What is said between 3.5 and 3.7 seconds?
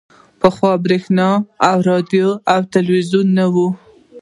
وو